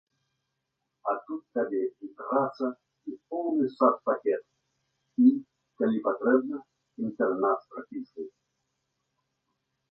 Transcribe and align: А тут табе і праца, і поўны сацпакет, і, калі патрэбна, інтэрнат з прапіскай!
А 1.09 1.13
тут 1.25 1.41
табе 1.57 1.81
і 2.07 2.07
праца, 2.21 2.67
і 3.11 3.13
поўны 3.33 3.65
сацпакет, 3.73 4.43
і, 5.25 5.29
калі 5.83 5.97
патрэбна, 6.09 6.57
інтэрнат 7.11 7.57
з 7.67 7.77
прапіскай! 7.77 8.27